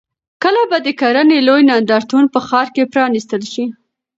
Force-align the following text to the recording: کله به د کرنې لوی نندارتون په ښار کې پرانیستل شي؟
کله 0.43 0.61
به 0.69 0.77
د 0.85 0.87
کرنې 0.99 1.39
لوی 1.47 1.61
نندارتون 1.69 2.23
په 2.33 2.39
ښار 2.47 2.67
کې 2.75 2.89
پرانیستل 2.93 3.41
شي؟ 3.53 3.65